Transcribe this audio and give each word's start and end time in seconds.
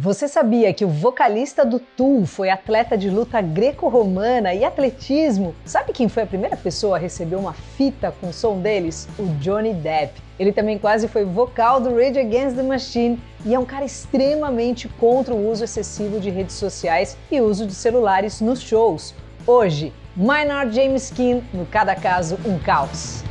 Você 0.00 0.28
sabia 0.28 0.72
que 0.72 0.84
o 0.84 0.88
vocalista 0.88 1.66
do 1.66 1.80
Tool 1.80 2.24
foi 2.24 2.50
atleta 2.50 2.96
de 2.96 3.10
luta 3.10 3.40
greco-romana 3.40 4.54
e 4.54 4.64
atletismo? 4.64 5.56
Sabe 5.64 5.92
quem 5.92 6.08
foi 6.08 6.22
a 6.22 6.26
primeira 6.26 6.56
pessoa 6.56 6.96
a 6.96 7.00
receber 7.00 7.34
uma 7.34 7.52
fita 7.52 8.14
com 8.20 8.28
o 8.28 8.32
som 8.32 8.60
deles? 8.60 9.08
O 9.18 9.24
Johnny 9.40 9.74
Depp. 9.74 10.22
Ele 10.38 10.52
também 10.52 10.78
quase 10.78 11.08
foi 11.08 11.24
vocal 11.24 11.80
do 11.80 11.96
Rage 11.96 12.20
Against 12.20 12.54
the 12.54 12.62
Machine 12.62 13.20
e 13.44 13.52
é 13.52 13.58
um 13.58 13.64
cara 13.64 13.84
extremamente 13.84 14.86
contra 14.86 15.34
o 15.34 15.50
uso 15.50 15.64
excessivo 15.64 16.20
de 16.20 16.30
redes 16.30 16.54
sociais 16.54 17.18
e 17.28 17.40
uso 17.40 17.66
de 17.66 17.74
celulares 17.74 18.40
nos 18.40 18.60
shows. 18.60 19.16
Hoje, 19.44 19.92
Maynard 20.14 20.72
James 20.72 21.10
Keane 21.10 21.42
no 21.52 21.66
Cada 21.66 21.96
Caso 21.96 22.38
Um 22.46 22.56
Caos. 22.60 23.24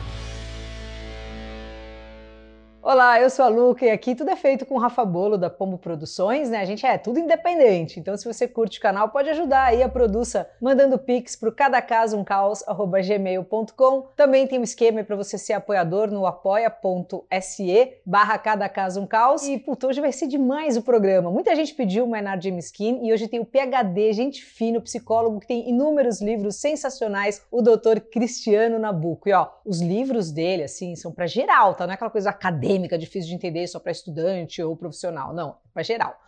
Olá, 2.89 3.19
eu 3.19 3.29
sou 3.29 3.43
a 3.43 3.49
Luca 3.49 3.85
e 3.85 3.89
aqui 3.89 4.15
tudo 4.15 4.29
é 4.29 4.35
feito 4.38 4.65
com 4.65 4.75
o 4.75 4.77
Rafa 4.77 5.04
Bolo 5.04 5.37
da 5.37 5.49
Pombo 5.49 5.77
Produções, 5.77 6.49
né? 6.49 6.61
A 6.61 6.63
gente 6.63 6.86
é 6.86 6.97
tudo 6.97 7.19
independente, 7.19 7.99
então 7.99 8.15
se 8.15 8.23
você 8.23 8.47
curte 8.47 8.79
o 8.79 8.82
canal 8.82 9.10
pode 9.10 9.29
ajudar 9.29 9.65
aí 9.65 9.83
a 9.83 9.89
Produça 9.89 10.50
mandando 10.61 10.97
pix 10.97 11.36
pro 11.36 11.51
cada 11.51 11.82
caso 11.82 12.18
um 12.18 12.23
caos 12.23 12.63
gmail.com. 13.05 14.07
Também 14.15 14.47
tem 14.47 14.57
um 14.57 14.63
esquema 14.63 15.04
para 15.04 15.18
você 15.18 15.37
ser 15.37 15.51
apoiador 15.51 16.10
no 16.10 16.25
apoia.se 16.25 17.93
barra 18.05 18.37
cada 18.37 18.69
caso 18.69 19.01
um 19.01 19.05
caos. 19.05 19.46
E 19.49 19.60
puta, 19.60 19.88
hoje 19.88 19.99
vai 19.99 20.13
ser 20.13 20.27
demais 20.27 20.77
o 20.77 20.82
programa. 20.82 21.29
Muita 21.29 21.54
gente 21.57 21.75
pediu 21.75 22.05
o 22.05 22.10
Maynard 22.10 22.41
James 22.41 22.68
Skin 22.68 23.05
e 23.05 23.11
hoje 23.11 23.27
tem 23.27 23.41
o 23.41 23.46
PhD, 23.46 24.13
gente 24.13 24.41
fino, 24.41 24.82
psicólogo 24.82 25.41
que 25.41 25.47
tem 25.47 25.69
inúmeros 25.69 26.21
livros 26.21 26.55
sensacionais, 26.55 27.41
o 27.51 27.61
Dr. 27.61 27.99
Cristiano 28.10 28.79
Nabuco. 28.79 29.27
E 29.27 29.33
ó, 29.33 29.49
os 29.65 29.82
livros 29.82 30.32
dele 30.32 30.63
assim 30.63 30.96
são 30.96 31.11
para 31.11 31.27
geral, 31.27 31.74
tá? 31.74 31.85
Não 31.85 31.91
é 31.91 31.96
aquela 31.96 32.09
coisa 32.09 32.30
acadêmica 32.30 32.77
acadêmica, 32.77 32.97
difícil 32.97 33.30
de 33.30 33.36
entender 33.36 33.67
só 33.67 33.80
para 33.80 33.91
estudante 33.91 34.61
ou 34.61 34.75
profissional, 34.75 35.33
não, 35.33 35.58
para 35.73 35.83
geral. 35.83 36.19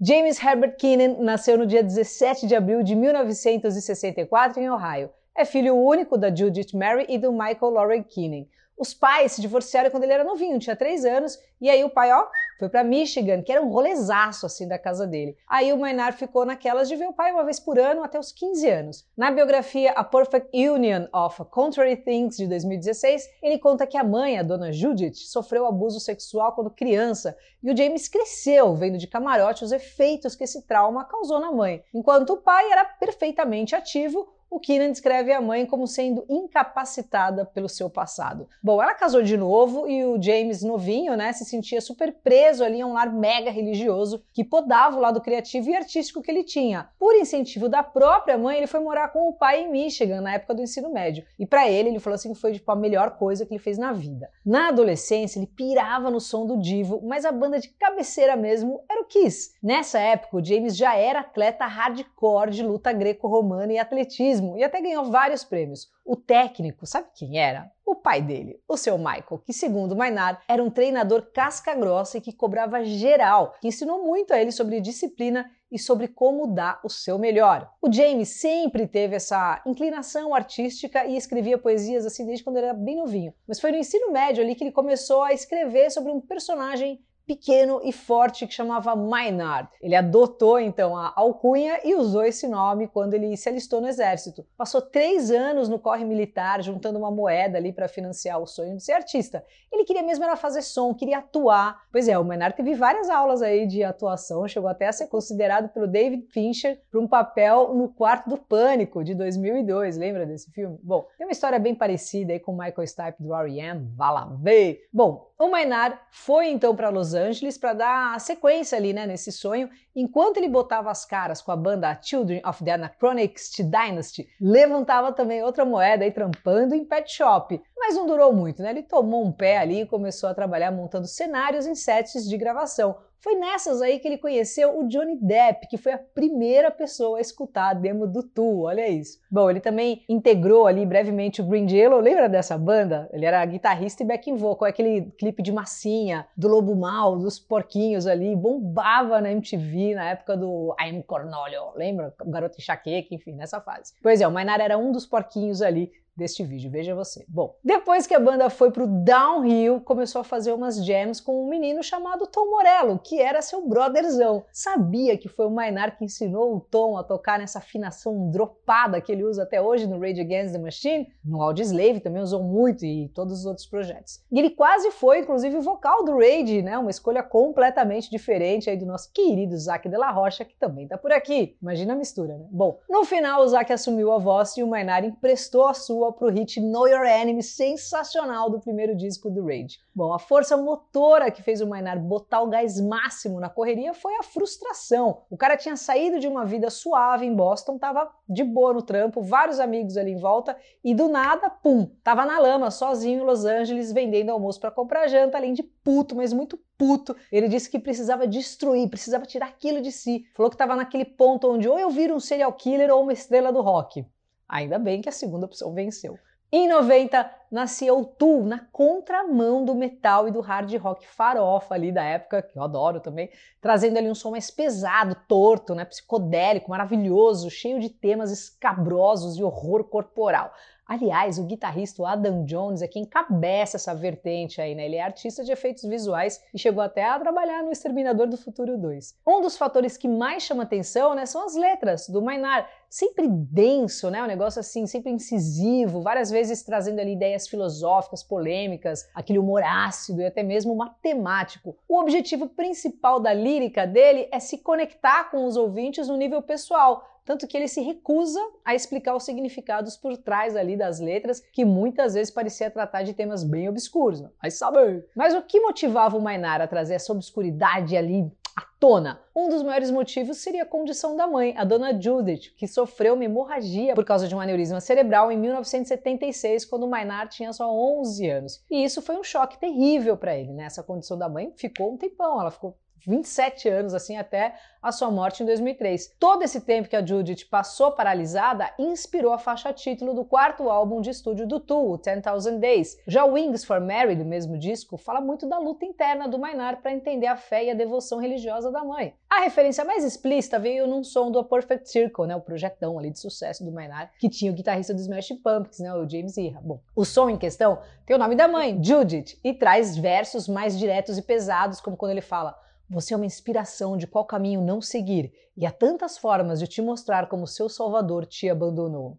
James 0.00 0.42
Herbert 0.42 0.76
Keenan 0.76 1.22
nasceu 1.22 1.58
no 1.58 1.66
dia 1.66 1.82
17 1.82 2.46
de 2.46 2.54
abril 2.54 2.82
de 2.82 2.94
1964 2.94 4.60
em 4.60 4.70
Ohio. 4.70 5.10
É 5.36 5.44
filho 5.44 5.76
único 5.76 6.16
da 6.16 6.34
Judith 6.34 6.74
Mary 6.74 7.04
e 7.08 7.18
do 7.18 7.30
Michael 7.30 7.70
Laurie 7.72 8.02
Keenan. 8.02 8.46
Os 8.80 8.94
pais 8.94 9.32
se 9.32 9.42
divorciaram 9.42 9.90
quando 9.90 10.04
ele 10.04 10.14
era 10.14 10.24
novinho, 10.24 10.58
tinha 10.58 10.74
3 10.74 11.04
anos, 11.04 11.38
e 11.60 11.68
aí 11.68 11.84
o 11.84 11.90
pai, 11.90 12.10
ó, 12.10 12.26
foi 12.58 12.70
para 12.70 12.82
Michigan, 12.82 13.42
que 13.42 13.52
era 13.52 13.60
um 13.60 13.68
rolezaço 13.68 14.46
assim 14.46 14.66
da 14.66 14.78
casa 14.78 15.06
dele. 15.06 15.36
Aí 15.46 15.70
o 15.70 15.76
Maynard 15.76 16.16
ficou 16.16 16.46
naquelas 16.46 16.88
de 16.88 16.96
ver 16.96 17.06
o 17.06 17.12
pai 17.12 17.30
uma 17.30 17.44
vez 17.44 17.60
por 17.60 17.78
ano 17.78 18.02
até 18.02 18.18
os 18.18 18.32
15 18.32 18.70
anos. 18.70 19.06
Na 19.14 19.30
biografia 19.30 19.92
A 19.92 20.02
Perfect 20.02 20.48
Union 20.54 21.06
of 21.12 21.44
Contrary 21.50 21.94
Things 21.94 22.38
de 22.38 22.46
2016, 22.46 23.28
ele 23.42 23.58
conta 23.58 23.86
que 23.86 23.98
a 23.98 24.04
mãe, 24.04 24.38
a 24.38 24.42
dona 24.42 24.72
Judith, 24.72 25.16
sofreu 25.16 25.66
abuso 25.66 26.00
sexual 26.00 26.52
quando 26.54 26.70
criança, 26.70 27.36
e 27.62 27.70
o 27.70 27.76
James 27.76 28.08
cresceu 28.08 28.74
vendo 28.74 28.96
de 28.96 29.06
camarote 29.06 29.62
os 29.62 29.72
efeitos 29.72 30.34
que 30.34 30.44
esse 30.44 30.66
trauma 30.66 31.04
causou 31.04 31.38
na 31.38 31.52
mãe. 31.52 31.84
Enquanto 31.92 32.30
o 32.30 32.38
pai 32.38 32.72
era 32.72 32.86
perfeitamente 32.86 33.74
ativo, 33.74 34.32
o 34.50 34.58
Keenan 34.58 34.90
descreve 34.90 35.32
a 35.32 35.40
mãe 35.40 35.64
como 35.64 35.86
sendo 35.86 36.24
incapacitada 36.28 37.44
pelo 37.44 37.68
seu 37.68 37.88
passado. 37.88 38.48
Bom, 38.60 38.82
ela 38.82 38.94
casou 38.94 39.22
de 39.22 39.36
novo 39.36 39.88
e 39.88 40.04
o 40.04 40.20
James, 40.20 40.62
novinho, 40.62 41.16
né, 41.16 41.32
se 41.32 41.44
sentia 41.44 41.80
super 41.80 42.12
preso 42.12 42.64
ali 42.64 42.80
a 42.80 42.86
um 42.86 42.94
lar 42.94 43.12
mega 43.12 43.50
religioso 43.50 44.24
que 44.32 44.42
podava 44.42 44.96
o 44.96 45.00
lado 45.00 45.20
criativo 45.20 45.70
e 45.70 45.76
artístico 45.76 46.20
que 46.20 46.30
ele 46.30 46.42
tinha. 46.42 46.88
Por 46.98 47.14
incentivo 47.14 47.68
da 47.68 47.82
própria 47.82 48.36
mãe, 48.36 48.56
ele 48.56 48.66
foi 48.66 48.80
morar 48.80 49.08
com 49.12 49.28
o 49.28 49.32
pai 49.32 49.62
em 49.62 49.70
Michigan 49.70 50.20
na 50.20 50.34
época 50.34 50.54
do 50.54 50.62
ensino 50.62 50.92
médio. 50.92 51.24
E 51.38 51.46
para 51.46 51.68
ele, 51.70 51.90
ele 51.90 52.00
falou 52.00 52.16
assim 52.16 52.32
que 52.32 52.40
foi 52.40 52.52
tipo, 52.52 52.70
a 52.72 52.76
melhor 52.76 53.16
coisa 53.16 53.46
que 53.46 53.54
ele 53.54 53.62
fez 53.62 53.78
na 53.78 53.92
vida. 53.92 54.28
Na 54.44 54.68
adolescência, 54.68 55.38
ele 55.38 55.46
pirava 55.46 56.10
no 56.10 56.20
som 56.20 56.44
do 56.44 56.58
Divo, 56.58 57.00
mas 57.04 57.24
a 57.24 57.30
banda 57.30 57.60
de 57.60 57.68
cabeceira 57.68 58.34
mesmo 58.34 58.82
era 58.90 59.00
o 59.00 59.04
Kiss. 59.04 59.52
Nessa 59.62 60.00
época, 60.00 60.38
o 60.38 60.44
James 60.44 60.76
já 60.76 60.96
era 60.96 61.20
atleta 61.20 61.66
hardcore 61.66 62.50
de 62.50 62.62
luta 62.64 62.92
greco-romana 62.92 63.72
e 63.72 63.78
atletismo 63.78 64.39
e 64.56 64.64
até 64.64 64.80
ganhou 64.80 65.10
vários 65.10 65.44
prêmios. 65.44 65.88
O 66.04 66.16
técnico, 66.16 66.86
sabe 66.86 67.08
quem 67.14 67.38
era? 67.38 67.70
O 67.84 67.94
pai 67.94 68.22
dele, 68.22 68.60
o 68.68 68.76
seu 68.76 68.96
Michael, 68.96 69.42
que 69.44 69.52
segundo 69.52 69.96
Maynard 69.96 70.40
era 70.48 70.62
um 70.62 70.70
treinador 70.70 71.30
casca 71.32 71.74
grossa 71.74 72.18
e 72.18 72.20
que 72.20 72.32
cobrava 72.32 72.84
geral, 72.84 73.54
que 73.60 73.68
ensinou 73.68 74.04
muito 74.04 74.32
a 74.32 74.40
ele 74.40 74.52
sobre 74.52 74.80
disciplina 74.80 75.50
e 75.70 75.78
sobre 75.78 76.08
como 76.08 76.46
dar 76.46 76.80
o 76.84 76.88
seu 76.88 77.18
melhor. 77.18 77.70
O 77.80 77.92
James 77.92 78.28
sempre 78.40 78.86
teve 78.86 79.16
essa 79.16 79.62
inclinação 79.66 80.34
artística 80.34 81.04
e 81.04 81.16
escrevia 81.16 81.58
poesias 81.58 82.04
assim 82.04 82.26
desde 82.26 82.42
quando 82.42 82.58
era 82.58 82.74
bem 82.74 82.96
novinho. 82.96 83.32
Mas 83.46 83.60
foi 83.60 83.70
no 83.70 83.78
ensino 83.78 84.10
médio 84.10 84.42
ali 84.42 84.54
que 84.54 84.64
ele 84.64 84.72
começou 84.72 85.22
a 85.22 85.32
escrever 85.32 85.90
sobre 85.90 86.10
um 86.10 86.20
personagem 86.20 87.00
pequeno 87.30 87.80
e 87.84 87.92
forte 87.92 88.44
que 88.44 88.52
chamava 88.52 88.96
Maynard. 88.96 89.68
Ele 89.80 89.94
adotou 89.94 90.58
então 90.58 90.96
a 90.96 91.12
alcunha 91.14 91.78
e 91.84 91.94
usou 91.94 92.24
esse 92.24 92.48
nome 92.48 92.88
quando 92.88 93.14
ele 93.14 93.36
se 93.36 93.48
alistou 93.48 93.80
no 93.80 93.86
exército. 93.86 94.44
Passou 94.58 94.82
três 94.82 95.30
anos 95.30 95.68
no 95.68 95.78
corre 95.78 96.04
militar, 96.04 96.60
juntando 96.60 96.98
uma 96.98 97.08
moeda 97.08 97.56
ali 97.56 97.72
para 97.72 97.86
financiar 97.86 98.40
o 98.40 98.48
sonho 98.48 98.76
de 98.76 98.82
ser 98.82 98.94
artista. 98.94 99.44
Ele 99.70 99.84
queria 99.84 100.02
mesmo 100.02 100.24
era 100.24 100.34
fazer 100.34 100.62
som, 100.62 100.92
queria 100.92 101.18
atuar. 101.18 101.82
Pois 101.92 102.08
é, 102.08 102.18
o 102.18 102.24
Maynard 102.24 102.56
teve 102.56 102.74
várias 102.74 103.08
aulas 103.08 103.42
aí 103.42 103.64
de 103.64 103.84
atuação, 103.84 104.48
chegou 104.48 104.68
até 104.68 104.88
a 104.88 104.92
ser 104.92 105.06
considerado 105.06 105.68
pelo 105.68 105.86
David 105.86 106.26
Fincher 106.32 106.82
para 106.90 106.98
um 106.98 107.06
papel 107.06 107.72
no 107.74 107.90
Quarto 107.90 108.28
do 108.28 108.36
Pânico 108.36 109.04
de 109.04 109.14
2002. 109.14 109.96
Lembra 109.96 110.26
desse 110.26 110.50
filme? 110.50 110.80
Bom, 110.82 111.06
tem 111.16 111.28
uma 111.28 111.32
história 111.32 111.60
bem 111.60 111.76
parecida 111.76 112.32
aí 112.32 112.40
com 112.40 112.50
Michael 112.50 112.88
Stipe 112.88 113.22
do 113.22 113.32
R.E.M. 113.32 113.88
Vá 113.94 114.10
lá 114.10 114.36
ver. 114.42 114.88
Bom, 114.92 115.30
o 115.38 115.48
Maynard 115.48 115.96
foi 116.10 116.48
então 116.48 116.74
para 116.74 116.90
Los 116.90 117.14
Angeles 117.14 117.19
para 117.58 117.72
dar 117.72 118.20
sequência 118.20 118.78
ali, 118.78 118.92
né, 118.92 119.06
nesse 119.06 119.32
sonho, 119.32 119.68
enquanto 119.94 120.36
ele 120.36 120.48
botava 120.48 120.90
as 120.90 121.04
caras 121.04 121.42
com 121.42 121.52
a 121.52 121.56
banda 121.56 121.98
Children 122.00 122.42
of 122.44 122.64
the 122.64 122.72
Anachronics 122.72 123.50
Dynasty, 123.58 124.28
levantava 124.40 125.12
também 125.12 125.42
outra 125.42 125.64
moeda 125.64 126.04
aí 126.04 126.10
trampando 126.10 126.74
em 126.74 126.84
pet 126.84 127.12
shop. 127.12 127.60
Mas 127.76 127.94
não 127.94 128.06
durou 128.06 128.32
muito, 128.32 128.62
né? 128.62 128.70
Ele 128.70 128.82
tomou 128.82 129.24
um 129.24 129.32
pé 129.32 129.58
ali 129.58 129.82
e 129.82 129.86
começou 129.86 130.28
a 130.28 130.34
trabalhar 130.34 130.70
montando 130.70 131.06
cenários 131.06 131.66
em 131.66 131.74
sets 131.74 132.28
de 132.28 132.36
gravação. 132.36 132.96
Foi 133.22 133.34
nessas 133.34 133.82
aí 133.82 133.98
que 133.98 134.08
ele 134.08 134.16
conheceu 134.16 134.78
o 134.78 134.88
Johnny 134.88 135.16
Depp, 135.20 135.68
que 135.68 135.76
foi 135.76 135.92
a 135.92 135.98
primeira 135.98 136.70
pessoa 136.70 137.18
a 137.18 137.20
escutar 137.20 137.70
a 137.70 137.74
demo 137.74 138.06
do 138.06 138.22
Tu, 138.22 138.62
olha 138.62 138.88
isso. 138.88 139.18
Bom, 139.30 139.50
ele 139.50 139.60
também 139.60 140.02
integrou 140.08 140.66
ali 140.66 140.86
brevemente 140.86 141.42
o 141.42 141.44
Green 141.44 141.68
Jello, 141.68 142.00
lembra 142.00 142.28
dessa 142.28 142.56
banda? 142.56 143.08
Ele 143.12 143.26
era 143.26 143.44
guitarrista 143.44 144.02
e 144.02 144.06
backing 144.06 144.36
vocal, 144.36 144.66
aquele 144.66 145.12
clipe 145.18 145.42
de 145.42 145.52
massinha, 145.52 146.26
do 146.34 146.48
Lobo 146.48 146.74
Mal, 146.74 147.18
dos 147.18 147.38
porquinhos 147.38 148.06
ali, 148.06 148.34
bombava 148.34 149.20
na 149.20 149.30
MTV 149.30 149.94
na 149.94 150.10
época 150.10 150.36
do 150.36 150.74
I'm 150.80 151.02
Cornolio, 151.02 151.72
lembra? 151.76 152.14
O 152.22 152.30
Garoto 152.30 152.56
Enxaqueca, 152.58 153.14
enfim, 153.14 153.32
nessa 153.32 153.60
fase. 153.60 153.92
Pois 154.02 154.22
é, 154.22 154.26
o 154.26 154.32
Maynard 154.32 154.62
era 154.62 154.78
um 154.78 154.90
dos 154.90 155.04
porquinhos 155.04 155.60
ali 155.60 155.92
deste 156.16 156.44
vídeo, 156.44 156.70
veja 156.70 156.94
você. 156.94 157.24
Bom, 157.28 157.56
depois 157.64 158.06
que 158.06 158.14
a 158.14 158.20
banda 158.20 158.50
foi 158.50 158.70
pro 158.70 158.86
downhill, 158.86 159.80
começou 159.80 160.20
a 160.20 160.24
fazer 160.24 160.52
umas 160.52 160.84
jams 160.84 161.20
com 161.20 161.44
um 161.44 161.48
menino 161.48 161.82
chamado 161.82 162.26
Tom 162.26 162.50
Morello, 162.50 162.98
que 162.98 163.20
era 163.20 163.40
seu 163.42 163.66
brotherzão. 163.66 164.44
Sabia 164.52 165.16
que 165.16 165.28
foi 165.28 165.46
o 165.46 165.50
Maynard 165.50 165.96
que 165.96 166.04
ensinou 166.04 166.56
o 166.56 166.60
Tom 166.60 166.96
a 166.96 167.04
tocar 167.04 167.38
nessa 167.38 167.58
afinação 167.58 168.30
dropada 168.30 169.00
que 169.00 169.10
ele 169.10 169.24
usa 169.24 169.44
até 169.44 169.60
hoje 169.62 169.86
no 169.86 169.98
Rage 169.98 170.20
Against 170.20 170.52
the 170.52 170.58
Machine? 170.58 171.08
No 171.24 171.42
Audioslave 171.42 172.00
também 172.00 172.22
usou 172.22 172.42
muito 172.42 172.84
e 172.84 173.08
todos 173.08 173.40
os 173.40 173.46
outros 173.46 173.66
projetos. 173.66 174.22
E 174.30 174.38
ele 174.38 174.50
quase 174.50 174.90
foi, 174.90 175.20
inclusive, 175.20 175.56
o 175.56 175.62
vocal 175.62 176.04
do 176.04 176.18
Rage, 176.18 176.62
né? 176.62 176.76
Uma 176.76 176.90
escolha 176.90 177.22
completamente 177.22 178.10
diferente 178.10 178.68
aí 178.68 178.76
do 178.76 178.86
nosso 178.86 179.10
querido 179.12 179.56
Zac 179.56 179.88
de 179.88 179.96
la 179.96 180.10
Rocha, 180.10 180.44
que 180.44 180.56
também 180.56 180.86
tá 180.86 180.98
por 180.98 181.12
aqui. 181.12 181.56
Imagina 181.62 181.94
a 181.94 181.96
mistura, 181.96 182.36
né? 182.36 182.46
Bom, 182.50 182.78
no 182.88 183.04
final 183.04 183.42
o 183.42 183.48
Zac 183.48 183.72
assumiu 183.72 184.12
a 184.12 184.18
voz 184.18 184.56
e 184.56 184.62
o 184.62 184.66
Maynard 184.66 185.08
emprestou 185.08 185.66
a 185.66 185.74
sua 185.74 185.99
para 186.12 186.26
o 186.26 186.30
hit 186.30 186.60
Know 186.60 186.88
Your 186.88 187.04
Enemy, 187.04 187.42
sensacional 187.42 188.48
do 188.48 188.58
primeiro 188.58 188.96
disco 188.96 189.30
do 189.30 189.44
Rage. 189.44 189.78
Bom, 189.94 190.14
a 190.14 190.18
força 190.18 190.56
motora 190.56 191.30
que 191.30 191.42
fez 191.42 191.60
o 191.60 191.66
Maynard 191.66 192.02
botar 192.02 192.40
o 192.40 192.48
gás 192.48 192.80
máximo 192.80 193.38
na 193.38 193.50
correria 193.50 193.92
foi 193.92 194.14
a 194.16 194.22
frustração. 194.22 195.22
O 195.28 195.36
cara 195.36 195.56
tinha 195.56 195.76
saído 195.76 196.18
de 196.18 196.26
uma 196.26 196.44
vida 196.44 196.70
suave 196.70 197.26
em 197.26 197.34
Boston, 197.34 197.78
tava 197.78 198.10
de 198.28 198.42
boa 198.42 198.72
no 198.72 198.82
trampo, 198.82 199.20
vários 199.20 199.60
amigos 199.60 199.96
ali 199.96 200.12
em 200.12 200.16
volta 200.16 200.56
e 200.82 200.94
do 200.94 201.08
nada, 201.08 201.50
pum, 201.50 201.90
tava 202.02 202.24
na 202.24 202.38
lama, 202.38 202.70
sozinho 202.70 203.20
em 203.20 203.24
Los 203.24 203.44
Angeles, 203.44 203.92
vendendo 203.92 204.30
almoço 204.30 204.58
para 204.58 204.70
comprar 204.70 205.06
janta, 205.06 205.36
além 205.36 205.52
de 205.52 205.62
puto, 205.62 206.16
mas 206.16 206.32
muito 206.32 206.58
puto. 206.78 207.14
Ele 207.30 207.46
disse 207.46 207.68
que 207.68 207.78
precisava 207.78 208.26
destruir, 208.26 208.88
precisava 208.88 209.26
tirar 209.26 209.46
aquilo 209.46 209.82
de 209.82 209.92
si. 209.92 210.24
Falou 210.34 210.48
que 210.48 210.54
estava 210.54 210.74
naquele 210.74 211.04
ponto 211.04 211.50
onde 211.50 211.68
ou 211.68 211.78
eu 211.78 211.90
viro 211.90 212.14
um 212.14 212.20
serial 212.20 212.52
killer 212.54 212.90
ou 212.90 213.02
uma 213.02 213.12
estrela 213.12 213.52
do 213.52 213.60
rock. 213.60 214.04
Ainda 214.50 214.78
bem 214.78 215.00
que 215.00 215.08
a 215.08 215.12
segunda 215.12 215.46
opção 215.46 215.72
venceu. 215.72 216.18
Em 216.52 216.66
90, 216.66 217.30
nascia 217.48 217.94
o 217.94 218.04
Tool, 218.04 218.44
na 218.44 218.58
contramão 218.72 219.64
do 219.64 219.72
metal 219.72 220.26
e 220.26 220.32
do 220.32 220.40
hard 220.40 220.74
rock 220.78 221.06
farofa 221.06 221.76
ali 221.76 221.92
da 221.92 222.02
época, 222.02 222.42
que 222.42 222.58
eu 222.58 222.62
adoro 222.64 222.98
também, 222.98 223.30
trazendo 223.60 223.98
ali 223.98 224.10
um 224.10 224.14
som 224.16 224.32
mais 224.32 224.50
pesado, 224.50 225.16
torto, 225.28 225.76
né, 225.76 225.84
psicodélico, 225.84 226.68
maravilhoso, 226.68 227.48
cheio 227.48 227.78
de 227.78 227.88
temas 227.88 228.32
escabrosos 228.32 229.36
e 229.36 229.44
horror 229.44 229.84
corporal. 229.84 230.52
Aliás, 230.90 231.38
o 231.38 231.44
guitarrista 231.44 232.04
Adam 232.04 232.44
Jones 232.44 232.82
é 232.82 232.88
quem 232.88 233.04
encabeça 233.04 233.76
essa 233.76 233.94
vertente 233.94 234.60
aí, 234.60 234.74
né? 234.74 234.86
Ele 234.86 234.96
é 234.96 235.02
artista 235.02 235.44
de 235.44 235.52
efeitos 235.52 235.84
visuais 235.84 236.42
e 236.52 236.58
chegou 236.58 236.82
até 236.82 237.04
a 237.04 237.16
trabalhar 237.16 237.62
no 237.62 237.70
Exterminador 237.70 238.26
do 238.26 238.36
Futuro 238.36 238.76
2. 238.76 239.14
Um 239.24 239.40
dos 239.40 239.56
fatores 239.56 239.96
que 239.96 240.08
mais 240.08 240.42
chama 240.42 240.64
atenção, 240.64 241.14
né, 241.14 241.26
são 241.26 241.46
as 241.46 241.54
letras 241.54 242.08
do 242.08 242.20
Maynard. 242.20 242.66
Sempre 242.88 243.28
denso, 243.28 244.10
né? 244.10 244.20
Um 244.20 244.26
negócio 244.26 244.58
assim, 244.58 244.84
sempre 244.84 245.12
incisivo, 245.12 246.02
várias 246.02 246.28
vezes 246.28 246.64
trazendo 246.64 246.98
ali 246.98 247.12
ideias 247.12 247.46
filosóficas, 247.46 248.24
polêmicas, 248.24 249.08
aquele 249.14 249.38
humor 249.38 249.62
ácido 249.62 250.20
e 250.20 250.26
até 250.26 250.42
mesmo 250.42 250.74
matemático. 250.74 251.76
O 251.88 252.00
objetivo 252.00 252.48
principal 252.48 253.20
da 253.20 253.32
lírica 253.32 253.86
dele 253.86 254.28
é 254.32 254.40
se 254.40 254.58
conectar 254.58 255.30
com 255.30 255.44
os 255.44 255.56
ouvintes 255.56 256.08
no 256.08 256.16
nível 256.16 256.42
pessoal, 256.42 257.06
tanto 257.30 257.46
que 257.46 257.56
ele 257.56 257.68
se 257.68 257.80
recusa 257.80 258.40
a 258.64 258.74
explicar 258.74 259.14
os 259.14 259.22
significados 259.22 259.96
por 259.96 260.16
trás 260.16 260.56
ali 260.56 260.76
das 260.76 260.98
letras, 260.98 261.38
que 261.52 261.64
muitas 261.64 262.14
vezes 262.14 262.28
parecia 262.28 262.68
tratar 262.68 263.04
de 263.04 263.14
temas 263.14 263.44
bem 263.44 263.68
obscuros, 263.68 264.20
não? 264.20 264.32
mas 264.42 264.54
sabe. 264.54 265.04
Mas 265.14 265.32
o 265.32 265.40
que 265.40 265.60
motivava 265.60 266.16
o 266.16 266.20
Mainar 266.20 266.60
a 266.60 266.66
trazer 266.66 266.94
essa 266.94 267.12
obscuridade 267.12 267.96
ali 267.96 268.28
à 268.56 268.62
tona? 268.80 269.20
Um 269.32 269.48
dos 269.48 269.62
maiores 269.62 269.92
motivos 269.92 270.38
seria 270.38 270.64
a 270.64 270.66
condição 270.66 271.14
da 271.14 271.28
mãe, 271.28 271.54
a 271.56 271.62
dona 271.62 271.96
Judith, 271.96 272.52
que 272.56 272.66
sofreu 272.66 273.14
uma 273.14 273.24
hemorragia 273.24 273.94
por 273.94 274.04
causa 274.04 274.26
de 274.26 274.34
um 274.34 274.40
aneurisma 274.40 274.80
cerebral 274.80 275.30
em 275.30 275.38
1976, 275.38 276.64
quando 276.64 276.82
o 276.82 276.90
Maynard 276.90 277.32
tinha 277.32 277.52
só 277.52 277.72
11 277.72 278.28
anos. 278.28 278.64
E 278.68 278.82
isso 278.82 279.00
foi 279.00 279.14
um 279.16 279.22
choque 279.22 279.56
terrível 279.56 280.16
para 280.16 280.36
ele, 280.36 280.52
né? 280.52 280.64
Essa 280.64 280.82
condição 280.82 281.16
da 281.16 281.28
mãe 281.28 281.52
ficou 281.54 281.92
um 281.92 281.96
tempão, 281.96 282.40
ela 282.40 282.50
ficou 282.50 282.76
27 283.06 283.68
anos, 283.68 283.94
assim, 283.94 284.16
até 284.16 284.54
a 284.82 284.90
sua 284.90 285.10
morte 285.10 285.42
em 285.42 285.46
2003. 285.46 286.14
Todo 286.18 286.42
esse 286.42 286.60
tempo 286.60 286.88
que 286.88 286.96
a 286.96 287.04
Judith 287.04 287.46
passou 287.50 287.92
paralisada 287.92 288.70
inspirou 288.78 289.32
a 289.32 289.38
faixa 289.38 289.72
título 289.72 290.14
do 290.14 290.24
quarto 290.24 290.70
álbum 290.70 291.00
de 291.00 291.10
estúdio 291.10 291.46
do 291.46 291.60
Tool, 291.60 291.98
10,000 291.98 292.58
Days. 292.58 292.98
Já 293.06 293.24
Wings 293.24 293.64
for 293.64 293.80
Mary, 293.80 294.16
do 294.16 294.24
mesmo 294.24 294.58
disco, 294.58 294.96
fala 294.96 295.20
muito 295.20 295.46
da 295.46 295.58
luta 295.58 295.84
interna 295.84 296.28
do 296.28 296.38
Maynard 296.38 296.80
para 296.80 296.92
entender 296.92 297.26
a 297.26 297.36
fé 297.36 297.64
e 297.64 297.70
a 297.70 297.74
devoção 297.74 298.18
religiosa 298.18 298.70
da 298.70 298.82
mãe. 298.84 299.14
A 299.28 299.40
referência 299.40 299.84
mais 299.84 300.04
explícita 300.04 300.58
veio 300.58 300.86
num 300.86 301.04
som 301.04 301.30
do 301.30 301.38
A 301.38 301.44
Perfect 301.44 301.88
Circle, 301.88 302.26
né, 302.26 302.34
o 302.34 302.40
projetão 302.40 302.98
ali 302.98 303.10
de 303.10 303.18
sucesso 303.18 303.64
do 303.64 303.70
Maynard, 303.70 304.10
que 304.18 304.28
tinha 304.28 304.50
o 304.50 304.54
guitarrista 304.54 304.94
do 304.94 305.00
Smash 305.00 305.28
Pumpkins, 305.42 305.78
né, 305.78 305.94
o 305.94 306.08
James 306.08 306.36
Iha. 306.36 306.60
Bom, 306.60 306.80
o 306.96 307.04
som 307.04 307.28
em 307.28 307.36
questão 307.36 307.78
tem 308.06 308.16
o 308.16 308.18
nome 308.18 308.34
da 308.34 308.48
mãe, 308.48 308.82
Judith, 308.82 309.38
e 309.44 309.52
traz 309.52 309.96
versos 309.96 310.48
mais 310.48 310.78
diretos 310.78 311.18
e 311.18 311.22
pesados, 311.22 311.80
como 311.80 311.96
quando 311.96 312.12
ele 312.12 312.20
fala 312.20 312.58
você 312.90 313.14
é 313.14 313.16
uma 313.16 313.24
inspiração 313.24 313.96
de 313.96 314.06
qual 314.06 314.24
caminho 314.24 314.60
não 314.60 314.82
seguir, 314.82 315.32
e 315.56 315.64
há 315.64 315.70
tantas 315.70 316.18
formas 316.18 316.58
de 316.58 316.66
te 316.66 316.82
mostrar 316.82 317.28
como 317.28 317.46
seu 317.46 317.68
Salvador 317.68 318.26
te 318.26 318.50
abandonou. 318.50 319.16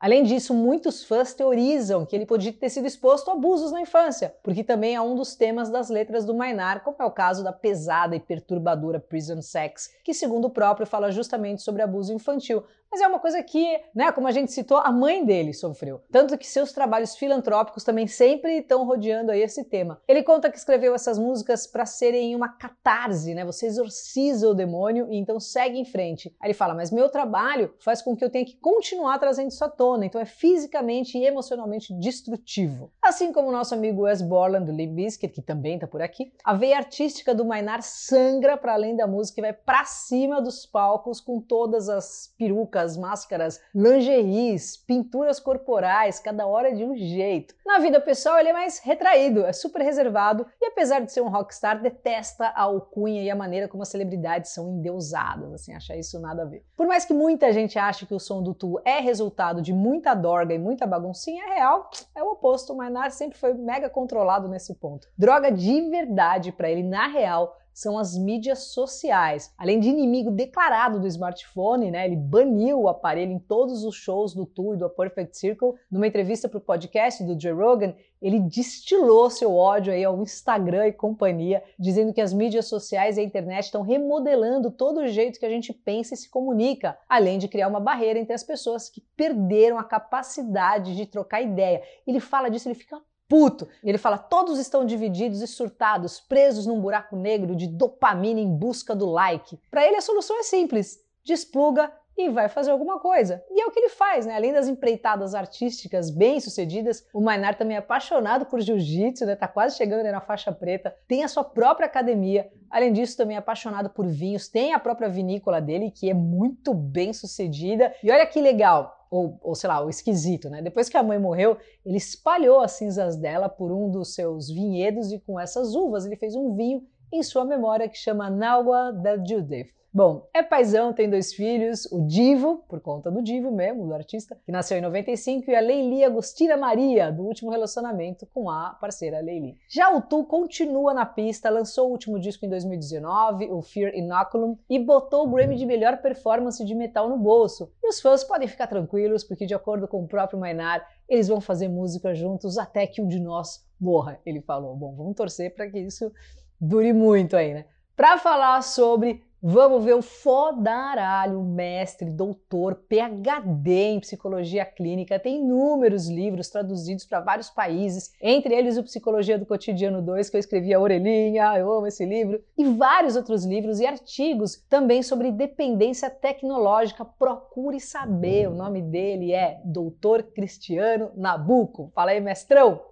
Além 0.00 0.22
disso, 0.22 0.54
muitos 0.54 1.04
fãs 1.04 1.34
teorizam 1.34 2.06
que 2.06 2.16
ele 2.16 2.24
podia 2.24 2.50
ter 2.54 2.70
sido 2.70 2.86
exposto 2.86 3.28
a 3.28 3.34
abusos 3.34 3.70
na 3.70 3.82
infância, 3.82 4.34
porque 4.42 4.64
também 4.64 4.94
é 4.94 5.00
um 5.00 5.14
dos 5.14 5.36
temas 5.36 5.68
das 5.68 5.90
letras 5.90 6.24
do 6.24 6.34
Mainar, 6.34 6.82
como 6.82 6.96
é 6.98 7.04
o 7.04 7.10
caso 7.10 7.44
da 7.44 7.52
pesada 7.52 8.16
e 8.16 8.20
perturbadora 8.20 8.98
Prison 8.98 9.42
Sex, 9.42 9.90
que, 10.02 10.14
segundo 10.14 10.46
o 10.46 10.50
próprio, 10.50 10.86
fala 10.86 11.12
justamente 11.12 11.60
sobre 11.60 11.82
abuso 11.82 12.14
infantil, 12.14 12.64
mas 12.90 13.00
é 13.00 13.06
uma 13.06 13.20
coisa 13.20 13.42
que, 13.42 13.80
né, 13.94 14.10
como 14.10 14.26
a 14.26 14.32
gente 14.32 14.50
citou, 14.52 14.78
a 14.78 14.90
mãe 14.90 15.24
dele 15.24 15.52
sofreu. 15.52 16.02
Tanto 16.10 16.36
que 16.36 16.46
seus 16.46 16.72
trabalhos 16.72 17.14
filantrópicos 17.14 17.84
também 17.84 18.06
sempre 18.06 18.58
estão 18.58 18.84
rodeando 18.84 19.30
aí 19.30 19.42
esse 19.42 19.64
tema. 19.64 20.00
Ele 20.08 20.22
conta 20.22 20.50
que 20.50 20.58
escreveu 20.58 20.94
essas 20.94 21.18
músicas 21.18 21.66
para 21.66 21.86
serem 21.86 22.34
uma 22.34 22.48
catarse, 22.48 23.32
né? 23.32 23.44
Você 23.44 23.66
exorciza 23.66 24.48
o 24.48 24.54
demônio 24.54 25.06
e 25.10 25.16
então 25.16 25.38
segue 25.38 25.78
em 25.78 25.84
frente. 25.84 26.34
Aí 26.40 26.48
ele 26.48 26.54
fala: 26.54 26.74
"Mas 26.74 26.90
meu 26.90 27.08
trabalho 27.08 27.72
faz 27.78 28.02
com 28.02 28.16
que 28.16 28.24
eu 28.24 28.30
tenha 28.30 28.44
que 28.44 28.56
continuar 28.56 29.18
trazendo 29.18 29.50
isso 29.50 29.64
à 29.64 29.68
tona, 29.68 30.06
então 30.06 30.20
é 30.20 30.24
fisicamente 30.24 31.16
e 31.16 31.24
emocionalmente 31.24 31.94
destrutivo". 31.94 32.92
Assim 33.00 33.32
como 33.32 33.48
o 33.48 33.52
nosso 33.52 33.74
amigo 33.74 34.02
Wes 34.02 34.20
Borland 34.20 34.66
do 34.66 34.72
Limp 34.72 34.94
Bizkit, 34.94 35.32
que 35.32 35.42
também 35.42 35.78
tá 35.78 35.86
por 35.86 36.02
aqui, 36.02 36.32
a 36.44 36.54
veia 36.54 36.76
artística 36.76 37.34
do 37.34 37.44
Mainar 37.44 37.82
sangra 37.82 38.56
para 38.56 38.74
além 38.74 38.96
da 38.96 39.06
música 39.06 39.40
e 39.40 39.42
vai 39.42 39.52
para 39.52 39.84
cima 39.84 40.40
dos 40.40 40.66
palcos 40.66 41.20
com 41.20 41.40
todas 41.40 41.88
as 41.88 42.34
perucas 42.36 42.79
perucas, 42.80 42.96
máscaras, 42.96 43.60
lingeries, 43.74 44.76
pinturas 44.76 45.38
corporais, 45.38 46.18
cada 46.18 46.46
hora 46.46 46.74
de 46.74 46.84
um 46.84 46.96
jeito. 46.96 47.54
Na 47.64 47.78
vida 47.78 48.00
pessoal, 48.00 48.38
ele 48.38 48.48
é 48.48 48.52
mais 48.52 48.78
retraído, 48.78 49.44
é 49.44 49.52
super 49.52 49.82
reservado 49.82 50.46
e, 50.60 50.66
apesar 50.66 51.00
de 51.00 51.12
ser 51.12 51.20
um 51.20 51.28
rockstar, 51.28 51.80
detesta 51.80 52.46
a 52.46 52.62
alcunha 52.62 53.22
e 53.22 53.30
a 53.30 53.36
maneira 53.36 53.68
como 53.68 53.82
as 53.82 53.88
celebridades 53.88 54.52
são 54.52 54.68
endeusadas, 54.68 55.52
assim, 55.52 55.74
acha 55.74 55.96
isso 55.96 56.18
nada 56.20 56.42
a 56.42 56.46
ver. 56.46 56.64
Por 56.76 56.86
mais 56.86 57.04
que 57.04 57.12
muita 57.12 57.52
gente 57.52 57.78
ache 57.78 58.06
que 58.06 58.14
o 58.14 58.20
som 58.20 58.42
do 58.42 58.54
Tu 58.54 58.80
é 58.84 59.00
resultado 59.00 59.62
de 59.62 59.72
muita 59.72 60.14
dorga 60.14 60.54
e 60.54 60.58
muita 60.58 60.86
baguncinha, 60.86 61.44
é 61.44 61.54
real, 61.56 61.90
é 62.14 62.22
o 62.22 62.32
oposto. 62.32 62.72
O 62.72 62.76
Maynard 62.76 63.14
sempre 63.14 63.38
foi 63.38 63.54
mega 63.54 63.88
controlado 63.88 64.48
nesse 64.48 64.74
ponto. 64.74 65.08
Droga 65.16 65.50
de 65.50 65.88
verdade 65.90 66.52
para 66.52 66.70
ele, 66.70 66.82
na 66.82 67.06
real, 67.06 67.56
são 67.80 67.98
as 67.98 68.14
mídias 68.16 68.72
sociais. 68.74 69.54
Além 69.56 69.80
de 69.80 69.88
inimigo 69.88 70.30
declarado 70.30 71.00
do 71.00 71.06
smartphone, 71.06 71.90
né, 71.90 72.04
ele 72.04 72.16
baniu 72.16 72.82
o 72.82 72.88
aparelho 72.88 73.32
em 73.32 73.38
todos 73.38 73.84
os 73.84 73.94
shows 73.94 74.34
do 74.34 74.44
Tour 74.44 74.74
e 74.74 74.76
do 74.76 74.84
A 74.84 74.90
Perfect 74.90 75.38
Circle. 75.38 75.72
Numa 75.90 76.06
entrevista 76.06 76.46
para 76.46 76.58
o 76.58 76.60
podcast 76.60 77.24
do 77.24 77.40
Joe 77.40 77.52
Rogan, 77.52 77.94
ele 78.20 78.38
destilou 78.38 79.30
seu 79.30 79.54
ódio 79.54 79.94
aí 79.94 80.04
ao 80.04 80.20
Instagram 80.20 80.88
e 80.88 80.92
companhia, 80.92 81.62
dizendo 81.78 82.12
que 82.12 82.20
as 82.20 82.34
mídias 82.34 82.66
sociais 82.66 83.16
e 83.16 83.20
a 83.20 83.24
internet 83.24 83.64
estão 83.64 83.80
remodelando 83.80 84.70
todo 84.70 85.00
o 85.00 85.08
jeito 85.08 85.40
que 85.40 85.46
a 85.46 85.50
gente 85.50 85.72
pensa 85.72 86.12
e 86.12 86.18
se 86.18 86.28
comunica, 86.28 86.98
além 87.08 87.38
de 87.38 87.48
criar 87.48 87.68
uma 87.68 87.80
barreira 87.80 88.18
entre 88.18 88.34
as 88.34 88.44
pessoas 88.44 88.90
que 88.90 89.00
perderam 89.16 89.78
a 89.78 89.84
capacidade 89.84 90.94
de 90.94 91.06
trocar 91.06 91.40
ideia. 91.40 91.82
Ele 92.06 92.20
fala 92.20 92.50
disso, 92.50 92.68
ele 92.68 92.74
fica 92.74 93.00
puto. 93.30 93.68
E 93.82 93.88
ele 93.88 93.96
fala: 93.96 94.18
todos 94.18 94.58
estão 94.58 94.84
divididos 94.84 95.40
e 95.40 95.46
surtados, 95.46 96.20
presos 96.20 96.66
num 96.66 96.80
buraco 96.80 97.14
negro 97.14 97.54
de 97.54 97.68
dopamina 97.68 98.40
em 98.40 98.52
busca 98.52 98.94
do 98.94 99.08
like. 99.08 99.56
Para 99.70 99.86
ele 99.86 99.96
a 99.96 100.02
solução 100.02 100.38
é 100.40 100.42
simples: 100.42 100.98
despluga 101.24 101.92
e 102.26 102.28
vai 102.30 102.48
fazer 102.48 102.70
alguma 102.70 102.98
coisa. 102.98 103.42
E 103.50 103.60
é 103.60 103.66
o 103.66 103.70
que 103.70 103.78
ele 103.78 103.88
faz, 103.88 104.26
né? 104.26 104.34
Além 104.34 104.52
das 104.52 104.68
empreitadas 104.68 105.34
artísticas 105.34 106.10
bem-sucedidas, 106.10 107.06
o 107.12 107.20
Maynard 107.20 107.58
também 107.58 107.76
é 107.76 107.80
apaixonado 107.80 108.46
por 108.46 108.60
jiu-jitsu, 108.60 109.26
né? 109.26 109.36
Tá 109.36 109.48
quase 109.48 109.76
chegando 109.76 110.10
na 110.10 110.20
faixa 110.20 110.52
preta, 110.52 110.94
tem 111.06 111.24
a 111.24 111.28
sua 111.28 111.44
própria 111.44 111.86
academia. 111.86 112.50
Além 112.70 112.92
disso, 112.92 113.16
também 113.16 113.36
é 113.36 113.38
apaixonado 113.38 113.90
por 113.90 114.06
vinhos, 114.06 114.48
tem 114.48 114.72
a 114.72 114.78
própria 114.78 115.08
vinícola 115.08 115.60
dele, 115.60 115.90
que 115.90 116.08
é 116.08 116.14
muito 116.14 116.72
bem 116.72 117.12
sucedida. 117.12 117.92
E 118.02 118.10
olha 118.10 118.26
que 118.26 118.40
legal, 118.40 119.06
ou, 119.10 119.38
ou 119.42 119.54
sei 119.54 119.68
lá, 119.68 119.84
o 119.84 119.90
esquisito, 119.90 120.48
né? 120.48 120.62
Depois 120.62 120.88
que 120.88 120.96
a 120.96 121.02
mãe 121.02 121.18
morreu, 121.18 121.56
ele 121.84 121.96
espalhou 121.96 122.60
as 122.60 122.72
cinzas 122.72 123.16
dela 123.16 123.48
por 123.48 123.72
um 123.72 123.90
dos 123.90 124.14
seus 124.14 124.48
vinhedos 124.48 125.12
e 125.12 125.18
com 125.18 125.38
essas 125.38 125.74
uvas 125.74 126.06
ele 126.06 126.16
fez 126.16 126.36
um 126.36 126.54
vinho 126.54 126.86
em 127.12 127.22
sua 127.22 127.44
memória 127.44 127.88
que 127.88 127.96
chama 127.96 128.30
Nawa 128.30 128.92
da 128.92 129.16
Judith. 129.16 129.72
Bom, 129.92 130.28
é 130.32 130.40
paisão, 130.40 130.92
tem 130.92 131.10
dois 131.10 131.34
filhos, 131.34 131.84
o 131.90 132.06
Divo, 132.06 132.58
por 132.68 132.80
conta 132.80 133.10
do 133.10 133.20
Divo 133.20 133.50
mesmo, 133.50 133.88
do 133.88 133.92
artista, 133.92 134.38
que 134.46 134.52
nasceu 134.52 134.78
em 134.78 134.80
95, 134.80 135.50
e 135.50 135.56
a 135.56 135.60
Leili 135.60 136.04
Agostina 136.04 136.56
Maria, 136.56 137.10
do 137.10 137.24
último 137.24 137.50
relacionamento 137.50 138.24
com 138.26 138.48
a 138.48 138.70
parceira 138.80 139.18
Leili. 139.18 139.56
Já 139.68 139.92
o 139.92 140.00
Tu 140.00 140.22
continua 140.26 140.94
na 140.94 141.04
pista, 141.04 141.50
lançou 141.50 141.88
o 141.88 141.90
último 141.90 142.20
disco 142.20 142.46
em 142.46 142.48
2019, 142.48 143.50
o 143.50 143.60
Fear 143.62 143.92
Inoculum, 143.96 144.56
e 144.68 144.78
botou 144.78 145.26
o 145.26 145.28
Grammy 145.28 145.56
de 145.56 145.66
melhor 145.66 146.00
performance 146.00 146.64
de 146.64 146.74
metal 146.76 147.08
no 147.08 147.18
bolso. 147.18 147.72
E 147.82 147.88
os 147.88 148.00
fãs 148.00 148.22
podem 148.22 148.46
ficar 148.46 148.68
tranquilos, 148.68 149.24
porque 149.24 149.44
de 149.44 149.54
acordo 149.54 149.88
com 149.88 150.04
o 150.04 150.06
próprio 150.06 150.38
Maynard, 150.38 150.86
eles 151.08 151.26
vão 151.26 151.40
fazer 151.40 151.66
música 151.66 152.14
juntos 152.14 152.58
até 152.58 152.86
que 152.86 153.02
um 153.02 153.08
de 153.08 153.18
nós 153.18 153.68
morra, 153.80 154.20
ele 154.24 154.40
falou. 154.40 154.76
Bom, 154.76 154.94
vamos 154.94 155.16
torcer 155.16 155.52
para 155.52 155.68
que 155.68 155.80
isso 155.80 156.12
dure 156.60 156.92
muito 156.92 157.36
aí, 157.36 157.54
né? 157.54 157.64
Para 157.96 158.18
falar 158.18 158.62
sobre 158.62 159.22
Vamos 159.42 159.86
ver 159.86 159.94
o 159.94 160.02
fodaralho, 160.02 161.42
mestre, 161.42 162.10
doutor, 162.10 162.74
PhD 162.86 163.72
em 163.72 163.98
psicologia 163.98 164.66
clínica, 164.66 165.18
tem 165.18 165.38
inúmeros 165.38 166.10
livros 166.10 166.50
traduzidos 166.50 167.06
para 167.06 167.20
vários 167.20 167.48
países, 167.48 168.12
entre 168.20 168.54
eles 168.54 168.76
o 168.76 168.82
Psicologia 168.82 169.38
do 169.38 169.46
Cotidiano 169.46 170.02
2, 170.02 170.28
que 170.28 170.36
eu 170.36 170.40
escrevi 170.40 170.74
a 170.74 170.78
orelhinha, 170.78 171.56
eu 171.56 171.72
amo 171.72 171.86
esse 171.86 172.04
livro, 172.04 172.44
e 172.58 172.64
vários 172.66 173.16
outros 173.16 173.46
livros 173.46 173.80
e 173.80 173.86
artigos 173.86 174.62
também 174.68 175.02
sobre 175.02 175.32
dependência 175.32 176.10
tecnológica. 176.10 177.02
Procure 177.02 177.80
saber, 177.80 178.46
o 178.46 178.54
nome 178.54 178.82
dele 178.82 179.32
é 179.32 179.58
Doutor 179.64 180.22
Cristiano 180.22 181.12
Nabuco. 181.16 181.90
Fala 181.94 182.10
aí, 182.10 182.20
mestrão! 182.20 182.89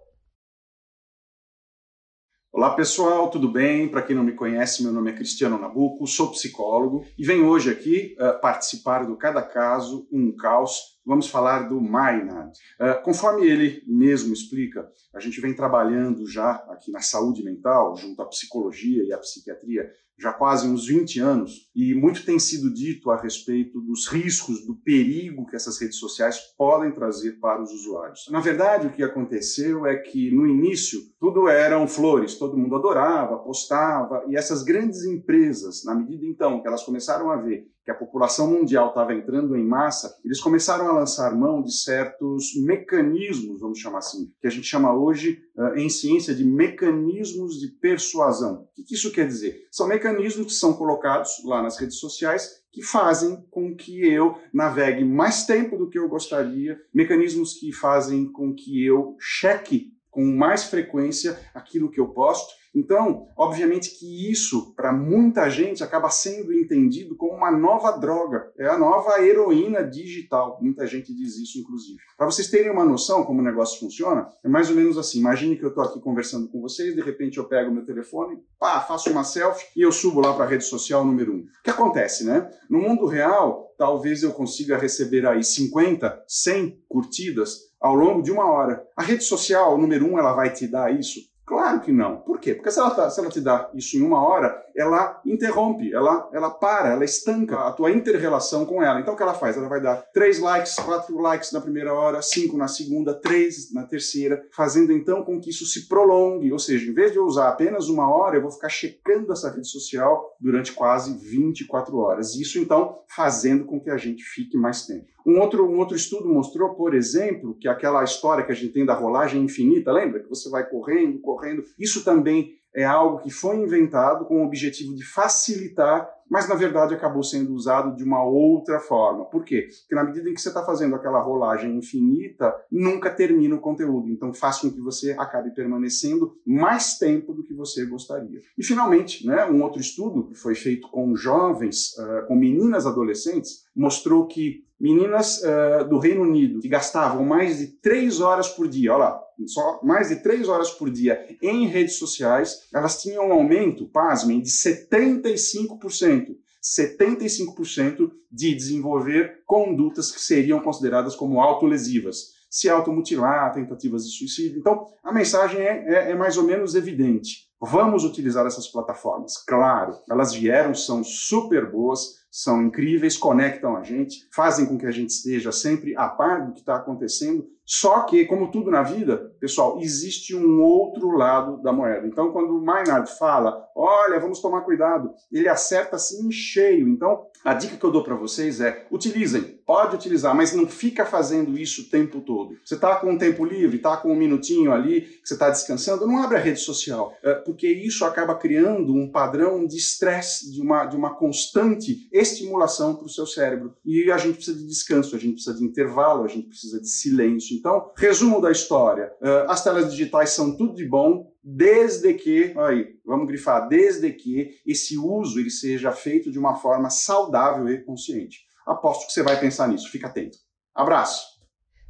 Olá 2.58 2.74
pessoal, 2.74 3.30
tudo 3.30 3.48
bem? 3.48 3.86
Para 3.88 4.02
quem 4.02 4.16
não 4.16 4.24
me 4.24 4.32
conhece, 4.32 4.82
meu 4.82 4.90
nome 4.90 5.12
é 5.12 5.14
Cristiano 5.14 5.56
Nabuco, 5.60 6.04
sou 6.08 6.32
psicólogo 6.32 7.06
e 7.16 7.24
venho 7.24 7.46
hoje 7.46 7.70
aqui 7.70 8.16
uh, 8.18 8.40
participar 8.40 9.06
do 9.06 9.16
Cada 9.16 9.40
Caso, 9.42 10.08
um 10.10 10.34
Caos, 10.36 10.98
vamos 11.06 11.28
falar 11.28 11.68
do 11.68 11.80
Maynard. 11.80 12.50
Uh, 12.80 13.00
conforme 13.04 13.46
ele 13.46 13.84
mesmo 13.86 14.32
explica, 14.32 14.90
a 15.14 15.20
gente 15.20 15.40
vem 15.40 15.54
trabalhando 15.54 16.26
já 16.28 16.50
aqui 16.68 16.90
na 16.90 16.98
saúde 16.98 17.44
mental, 17.44 17.96
junto 17.96 18.20
à 18.20 18.26
psicologia 18.26 19.04
e 19.04 19.12
à 19.12 19.18
psiquiatria, 19.18 19.88
já 20.18 20.32
quase 20.32 20.68
uns 20.68 20.86
20 20.86 21.20
anos, 21.20 21.68
e 21.74 21.94
muito 21.94 22.24
tem 22.24 22.38
sido 22.38 22.72
dito 22.72 23.10
a 23.10 23.20
respeito 23.20 23.80
dos 23.80 24.08
riscos, 24.08 24.66
do 24.66 24.74
perigo 24.74 25.46
que 25.46 25.54
essas 25.54 25.80
redes 25.80 25.98
sociais 25.98 26.38
podem 26.56 26.92
trazer 26.92 27.38
para 27.38 27.62
os 27.62 27.70
usuários. 27.72 28.26
Na 28.30 28.40
verdade, 28.40 28.88
o 28.88 28.92
que 28.92 29.02
aconteceu 29.02 29.86
é 29.86 29.96
que 29.96 30.30
no 30.34 30.46
início 30.46 31.00
tudo 31.20 31.48
eram 31.48 31.86
flores, 31.86 32.34
todo 32.34 32.56
mundo 32.56 32.74
adorava, 32.74 33.38
postava, 33.38 34.24
e 34.28 34.36
essas 34.36 34.62
grandes 34.62 35.04
empresas, 35.04 35.84
na 35.84 35.94
medida 35.94 36.26
então 36.26 36.60
que 36.60 36.66
elas 36.66 36.82
começaram 36.82 37.30
a 37.30 37.36
ver 37.36 37.66
que 37.88 37.92
a 37.92 37.94
população 37.94 38.50
mundial 38.50 38.88
estava 38.90 39.14
entrando 39.14 39.56
em 39.56 39.66
massa, 39.66 40.14
eles 40.22 40.42
começaram 40.42 40.88
a 40.88 40.92
lançar 40.92 41.34
mão 41.34 41.62
de 41.62 41.74
certos 41.74 42.54
mecanismos, 42.62 43.62
vamos 43.62 43.78
chamar 43.78 44.00
assim, 44.00 44.30
que 44.42 44.46
a 44.46 44.50
gente 44.50 44.66
chama 44.66 44.94
hoje 44.94 45.40
uh, 45.56 45.74
em 45.74 45.88
ciência 45.88 46.34
de 46.34 46.44
mecanismos 46.44 47.58
de 47.58 47.68
persuasão. 47.80 48.68
O 48.78 48.84
que 48.84 48.94
isso 48.94 49.10
quer 49.10 49.26
dizer? 49.26 49.62
São 49.72 49.88
mecanismos 49.88 50.07
que 50.16 50.52
são 50.52 50.74
colocados 50.74 51.42
lá 51.44 51.62
nas 51.62 51.78
redes 51.78 51.98
sociais 51.98 52.62
que 52.72 52.82
fazem 52.82 53.44
com 53.50 53.74
que 53.74 54.06
eu 54.06 54.38
navegue 54.52 55.04
mais 55.04 55.44
tempo 55.46 55.76
do 55.76 55.88
que 55.88 55.98
eu 55.98 56.08
gostaria, 56.08 56.80
mecanismos 56.92 57.54
que 57.54 57.72
fazem 57.72 58.30
com 58.30 58.54
que 58.54 58.84
eu 58.84 59.16
cheque 59.18 59.92
com 60.10 60.24
mais 60.24 60.64
frequência 60.64 61.38
aquilo 61.54 61.90
que 61.90 62.00
eu 62.00 62.08
posto 62.08 62.52
então, 62.74 63.26
obviamente 63.36 63.90
que 63.98 64.30
isso, 64.30 64.74
para 64.74 64.92
muita 64.92 65.48
gente, 65.48 65.82
acaba 65.82 66.10
sendo 66.10 66.52
entendido 66.52 67.16
como 67.16 67.34
uma 67.34 67.50
nova 67.50 67.92
droga, 67.92 68.52
é 68.58 68.66
a 68.66 68.78
nova 68.78 69.20
heroína 69.22 69.82
digital. 69.82 70.58
Muita 70.60 70.86
gente 70.86 71.14
diz 71.14 71.36
isso, 71.36 71.58
inclusive. 71.58 71.98
Para 72.16 72.26
vocês 72.26 72.48
terem 72.48 72.70
uma 72.70 72.84
noção 72.84 73.24
como 73.24 73.40
o 73.40 73.44
negócio 73.44 73.80
funciona, 73.80 74.28
é 74.44 74.48
mais 74.48 74.68
ou 74.70 74.76
menos 74.76 74.98
assim. 74.98 75.18
Imagine 75.18 75.56
que 75.56 75.64
eu 75.64 75.70
estou 75.70 75.84
aqui 75.84 76.00
conversando 76.00 76.48
com 76.48 76.60
vocês, 76.60 76.94
de 76.94 77.00
repente 77.00 77.38
eu 77.38 77.44
pego 77.44 77.70
meu 77.70 77.84
telefone, 77.84 78.38
pá, 78.58 78.80
faço 78.80 79.10
uma 79.10 79.24
selfie 79.24 79.66
e 79.76 79.82
eu 79.82 79.92
subo 79.92 80.20
lá 80.20 80.34
para 80.34 80.44
a 80.44 80.48
rede 80.48 80.64
social 80.64 81.04
número 81.04 81.32
um. 81.32 81.38
O 81.40 81.62
que 81.64 81.70
acontece, 81.70 82.24
né? 82.24 82.50
No 82.68 82.80
mundo 82.80 83.06
real, 83.06 83.74
talvez 83.78 84.22
eu 84.22 84.32
consiga 84.32 84.76
receber 84.76 85.26
aí 85.26 85.42
50, 85.42 86.24
100 86.26 86.82
curtidas 86.88 87.68
ao 87.80 87.94
longo 87.94 88.22
de 88.22 88.30
uma 88.30 88.50
hora. 88.50 88.84
A 88.96 89.02
rede 89.02 89.24
social 89.24 89.78
número 89.78 90.06
um, 90.06 90.18
ela 90.18 90.32
vai 90.32 90.52
te 90.52 90.66
dar 90.66 90.92
isso? 90.92 91.20
Claro 91.48 91.80
que 91.80 91.90
não. 91.90 92.18
Por 92.18 92.38
quê? 92.38 92.54
Porque 92.54 92.70
se 92.70 92.78
ela, 92.78 92.90
tá, 92.90 93.08
se 93.08 93.18
ela 93.18 93.30
te 93.30 93.40
dá 93.40 93.70
isso 93.74 93.96
em 93.96 94.02
uma 94.02 94.22
hora, 94.22 94.62
ela 94.76 95.18
interrompe, 95.24 95.90
ela, 95.94 96.28
ela 96.30 96.50
para, 96.50 96.90
ela 96.90 97.02
estanca 97.06 97.56
a 97.60 97.72
tua 97.72 97.90
inter-relação 97.90 98.66
com 98.66 98.82
ela. 98.82 99.00
Então 99.00 99.14
o 99.14 99.16
que 99.16 99.22
ela 99.22 99.32
faz? 99.32 99.56
Ela 99.56 99.66
vai 99.66 99.80
dar 99.80 99.96
três 100.12 100.38
likes, 100.40 100.74
quatro 100.74 101.18
likes 101.18 101.50
na 101.50 101.62
primeira 101.62 101.94
hora, 101.94 102.20
cinco 102.20 102.58
na 102.58 102.68
segunda, 102.68 103.14
três 103.14 103.72
na 103.72 103.84
terceira, 103.84 104.44
fazendo 104.54 104.92
então 104.92 105.24
com 105.24 105.40
que 105.40 105.48
isso 105.48 105.64
se 105.64 105.88
prolongue. 105.88 106.52
Ou 106.52 106.58
seja, 106.58 106.90
em 106.90 106.92
vez 106.92 107.12
de 107.12 107.16
eu 107.16 107.24
usar 107.24 107.48
apenas 107.48 107.88
uma 107.88 108.14
hora, 108.14 108.36
eu 108.36 108.42
vou 108.42 108.50
ficar 108.50 108.68
checando 108.68 109.32
essa 109.32 109.50
rede 109.50 109.68
social 109.68 110.36
durante 110.38 110.74
quase 110.74 111.16
24 111.16 111.96
horas. 111.96 112.34
Isso 112.34 112.58
então 112.58 112.98
fazendo 113.08 113.64
com 113.64 113.80
que 113.80 113.88
a 113.88 113.96
gente 113.96 114.22
fique 114.22 114.58
mais 114.58 114.84
tempo. 114.84 115.06
Um 115.28 115.40
outro, 115.40 115.68
um 115.68 115.76
outro 115.76 115.94
estudo 115.94 116.26
mostrou, 116.26 116.70
por 116.70 116.94
exemplo, 116.94 117.54
que 117.60 117.68
aquela 117.68 118.02
história 118.02 118.42
que 118.42 118.50
a 118.50 118.54
gente 118.54 118.72
tem 118.72 118.86
da 118.86 118.94
rolagem 118.94 119.42
infinita, 119.42 119.92
lembra? 119.92 120.20
Que 120.20 120.28
você 120.28 120.48
vai 120.48 120.66
correndo, 120.66 121.20
correndo. 121.20 121.62
Isso 121.78 122.02
também 122.02 122.54
é 122.74 122.86
algo 122.86 123.18
que 123.18 123.28
foi 123.28 123.56
inventado 123.56 124.24
com 124.24 124.42
o 124.42 124.46
objetivo 124.46 124.94
de 124.94 125.04
facilitar 125.04 126.08
mas 126.30 126.48
na 126.48 126.54
verdade 126.54 126.94
acabou 126.94 127.22
sendo 127.22 127.54
usado 127.54 127.96
de 127.96 128.04
uma 128.04 128.22
outra 128.22 128.78
forma. 128.78 129.24
Por 129.24 129.44
quê? 129.44 129.68
Porque 129.80 129.94
na 129.94 130.04
medida 130.04 130.28
em 130.28 130.34
que 130.34 130.40
você 130.40 130.48
está 130.48 130.64
fazendo 130.64 130.94
aquela 130.94 131.20
rolagem 131.20 131.76
infinita, 131.76 132.54
nunca 132.70 133.10
termina 133.10 133.54
o 133.54 133.60
conteúdo. 133.60 134.08
Então 134.08 134.32
faz 134.32 134.58
com 134.58 134.70
que 134.70 134.80
você 134.80 135.12
acabe 135.18 135.54
permanecendo 135.54 136.36
mais 136.46 136.98
tempo 136.98 137.32
do 137.32 137.42
que 137.42 137.54
você 137.54 137.84
gostaria. 137.86 138.40
E 138.56 138.64
finalmente, 138.64 139.26
né, 139.26 139.44
um 139.46 139.62
outro 139.62 139.80
estudo 139.80 140.24
que 140.24 140.34
foi 140.34 140.54
feito 140.54 140.88
com 140.90 141.16
jovens, 141.16 141.96
uh, 141.98 142.26
com 142.26 142.36
meninas 142.36 142.86
adolescentes, 142.86 143.64
mostrou 143.74 144.26
que 144.26 144.66
meninas 144.80 145.42
uh, 145.42 145.88
do 145.88 145.98
Reino 145.98 146.22
Unido 146.22 146.60
que 146.60 146.68
gastavam 146.68 147.24
mais 147.24 147.58
de 147.58 147.66
três 147.66 148.20
horas 148.20 148.48
por 148.48 148.68
dia, 148.68 148.92
olha 148.92 149.04
lá, 149.04 149.20
só 149.46 149.80
mais 149.82 150.08
de 150.08 150.16
três 150.16 150.48
horas 150.48 150.70
por 150.70 150.90
dia 150.90 151.26
em 151.42 151.66
redes 151.66 151.98
sociais, 151.98 152.68
elas 152.72 153.00
tinham 153.02 153.28
um 153.28 153.32
aumento, 153.32 153.86
pasmem, 153.88 154.40
de 154.40 154.50
75%. 154.50 156.36
75% 156.60 158.10
de 158.30 158.54
desenvolver 158.54 159.42
condutas 159.46 160.10
que 160.10 160.20
seriam 160.20 160.60
consideradas 160.60 161.14
como 161.14 161.40
autolesivas. 161.40 162.36
Se 162.50 162.68
automutilar, 162.68 163.52
tentativas 163.52 164.04
de 164.04 164.10
suicídio. 164.10 164.58
Então, 164.58 164.86
a 165.04 165.12
mensagem 165.12 165.60
é, 165.60 165.84
é, 165.86 166.10
é 166.10 166.14
mais 166.14 166.36
ou 166.36 166.44
menos 166.44 166.74
evidente. 166.74 167.47
Vamos 167.60 168.04
utilizar 168.04 168.46
essas 168.46 168.68
plataformas. 168.68 169.36
Claro, 169.44 169.98
elas 170.08 170.32
vieram, 170.32 170.74
são 170.74 171.02
super 171.02 171.70
boas, 171.70 172.18
são 172.30 172.62
incríveis, 172.62 173.16
conectam 173.16 173.76
a 173.76 173.82
gente, 173.82 174.28
fazem 174.32 174.66
com 174.66 174.78
que 174.78 174.86
a 174.86 174.90
gente 174.90 175.10
esteja 175.10 175.50
sempre 175.50 175.96
a 175.96 176.08
par 176.08 176.46
do 176.46 176.52
que 176.52 176.60
está 176.60 176.76
acontecendo. 176.76 177.46
Só 177.64 178.02
que, 178.02 178.24
como 178.26 178.50
tudo 178.50 178.70
na 178.70 178.82
vida, 178.82 179.34
pessoal, 179.40 179.78
existe 179.80 180.34
um 180.34 180.62
outro 180.62 181.10
lado 181.10 181.60
da 181.60 181.72
moeda. 181.72 182.06
Então, 182.06 182.32
quando 182.32 182.56
o 182.56 182.64
Maynard 182.64 183.10
fala, 183.18 183.68
olha, 183.74 184.20
vamos 184.20 184.40
tomar 184.40 184.62
cuidado, 184.62 185.12
ele 185.30 185.48
acerta 185.48 185.96
assim 185.96 186.28
em 186.28 186.30
cheio. 186.30 186.88
Então, 186.88 187.26
a 187.44 187.54
dica 187.54 187.76
que 187.76 187.84
eu 187.84 187.90
dou 187.90 188.04
para 188.04 188.14
vocês 188.14 188.60
é: 188.60 188.86
utilizem, 188.90 189.57
pode 189.68 189.96
utilizar, 189.96 190.34
mas 190.34 190.54
não 190.54 190.66
fica 190.66 191.04
fazendo 191.04 191.58
isso 191.58 191.82
o 191.82 191.84
tempo 191.90 192.22
todo. 192.22 192.56
Você 192.64 192.74
está 192.74 192.96
com 192.96 193.10
um 193.10 193.18
tempo 193.18 193.44
livre, 193.44 193.76
está 193.76 193.98
com 193.98 194.10
um 194.10 194.16
minutinho 194.16 194.72
ali, 194.72 195.02
que 195.02 195.28
você 195.28 195.34
está 195.34 195.50
descansando, 195.50 196.06
não 196.06 196.22
abre 196.22 196.38
a 196.38 196.40
rede 196.40 196.60
social, 196.60 197.14
é, 197.22 197.34
porque 197.34 197.68
isso 197.68 198.02
acaba 198.06 198.34
criando 198.34 198.94
um 198.94 199.12
padrão 199.12 199.66
de 199.66 199.76
estresse, 199.76 200.50
de 200.50 200.62
uma, 200.62 200.86
de 200.86 200.96
uma 200.96 201.14
constante 201.16 202.08
estimulação 202.10 202.96
para 202.96 203.04
o 203.04 203.10
seu 203.10 203.26
cérebro. 203.26 203.74
E 203.84 204.10
a 204.10 204.16
gente 204.16 204.36
precisa 204.36 204.56
de 204.56 204.66
descanso, 204.66 205.14
a 205.14 205.18
gente 205.18 205.34
precisa 205.34 205.58
de 205.58 205.62
intervalo, 205.62 206.24
a 206.24 206.28
gente 206.28 206.48
precisa 206.48 206.80
de 206.80 206.88
silêncio. 206.88 207.54
Então, 207.54 207.92
resumo 207.94 208.40
da 208.40 208.50
história: 208.50 209.12
uh, 209.20 209.50
as 209.50 209.62
telas 209.62 209.90
digitais 209.90 210.30
são 210.30 210.56
tudo 210.56 210.74
de 210.76 210.86
bom, 210.86 211.30
desde 211.44 212.14
que, 212.14 212.54
aí, 212.56 212.96
vamos 213.04 213.26
grifar, 213.26 213.68
desde 213.68 214.10
que 214.14 214.48
esse 214.66 214.96
uso 214.96 215.38
ele 215.38 215.50
seja 215.50 215.92
feito 215.92 216.32
de 216.32 216.38
uma 216.38 216.56
forma 216.56 216.88
saudável 216.88 217.68
e 217.68 217.84
consciente. 217.84 218.48
Aposto 218.68 219.06
que 219.06 219.12
você 219.12 219.22
vai 219.22 219.40
pensar 219.40 219.66
nisso, 219.66 219.90
fica 219.90 220.08
atento. 220.08 220.36
Abraço! 220.74 221.38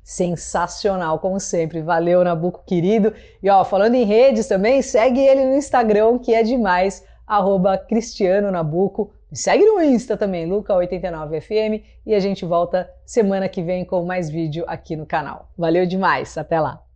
Sensacional, 0.03 1.19
como 1.19 1.41
sempre. 1.41 1.83
Valeu, 1.83 2.23
Nabuco 2.23 2.65
querido. 2.65 3.13
E 3.43 3.51
ó, 3.51 3.65
falando 3.65 3.97
em 3.97 4.05
redes 4.05 4.47
também, 4.47 4.81
segue 4.81 5.21
ele 5.21 5.45
no 5.45 5.57
Instagram, 5.57 6.19
que 6.19 6.33
é 6.33 6.43
demais, 6.43 7.05
arroba 7.27 7.77
Cristiano 7.77 8.51
Nabuco. 8.51 9.13
Me 9.31 9.37
segue 9.37 9.65
no 9.65 9.83
Insta 9.83 10.17
também, 10.17 10.49
Luca89FM, 10.49 11.85
e 12.07 12.15
a 12.15 12.21
gente 12.21 12.47
volta 12.47 12.89
semana 13.05 13.49
que 13.49 13.63
vem 13.63 13.85
com 13.85 14.07
mais 14.07 14.31
vídeo 14.31 14.65
aqui 14.67 14.97
no 14.97 15.05
canal. 15.05 15.51
Valeu 15.59 15.85
demais, 15.85 16.39
até 16.39 16.59
lá! 16.59 16.88